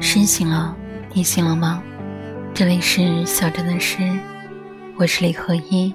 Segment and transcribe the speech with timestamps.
[0.00, 0.76] 深醒了，
[1.12, 1.82] 你醒了吗？
[2.54, 4.10] 这里是小镇的诗，
[4.96, 5.94] 我是李合一。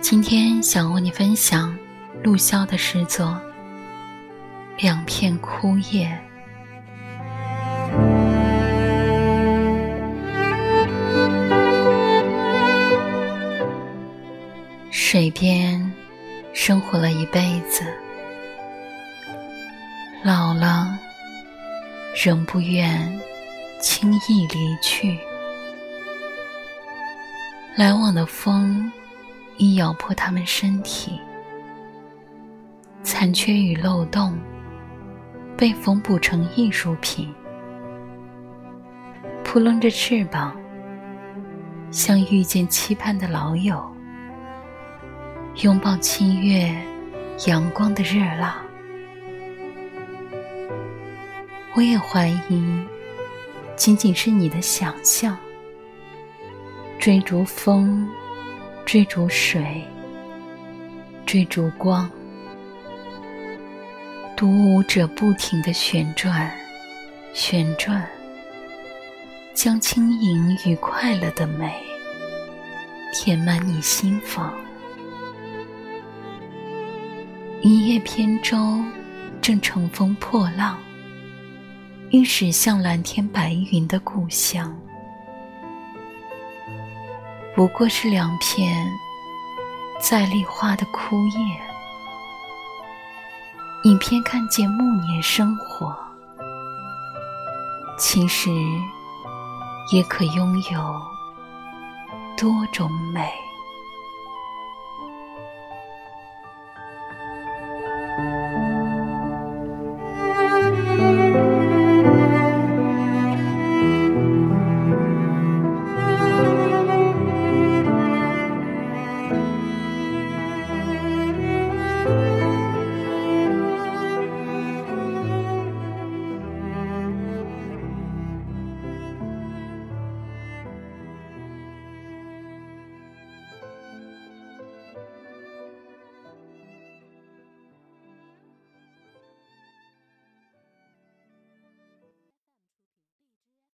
[0.00, 1.76] 今天想和你分享
[2.22, 3.26] 陆潇的诗作
[4.82, 6.06] 《两片枯叶》。
[14.90, 15.92] 水边
[16.54, 17.84] 生活了一辈子，
[20.22, 20.96] 老了
[22.24, 23.20] 仍不愿
[23.80, 25.18] 轻易离去。
[27.76, 28.90] 来往的风
[29.56, 31.20] 已咬破他们身体，
[33.02, 34.38] 残缺与漏洞
[35.56, 37.34] 被缝补成艺术品，
[39.42, 40.56] 扑棱着翅膀，
[41.90, 43.93] 像遇见期盼的老友。
[45.62, 46.74] 拥抱清月，
[47.46, 48.56] 阳光的热浪。
[51.74, 52.84] 我也怀疑，
[53.76, 55.38] 仅仅是你的想象。
[56.98, 58.08] 追逐风，
[58.84, 59.84] 追逐水，
[61.24, 62.10] 追逐光，
[64.36, 66.50] 独舞者不停的旋转，
[67.32, 68.04] 旋转，
[69.54, 71.80] 将轻盈与快乐的美
[73.12, 74.52] 填满你心房。
[77.66, 78.78] 一叶扁舟，
[79.40, 80.78] 正乘风破浪，
[82.10, 84.70] 欲驶向蓝天白云的故乡。
[87.56, 88.86] 不过是两片
[89.98, 91.58] 在立花的枯叶，
[93.90, 95.96] 影片看见暮年生活，
[97.98, 98.50] 其实
[99.90, 101.00] 也可拥有
[102.36, 103.32] 多种美。